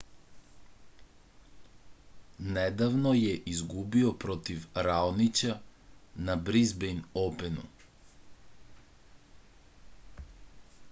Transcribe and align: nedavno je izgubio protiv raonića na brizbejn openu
nedavno 2.55 3.11
je 3.17 3.35
izgubio 3.51 4.13
protiv 4.23 4.65
raonića 4.87 5.53
na 6.29 6.35
brizbejn 6.49 7.03
openu 7.25 7.67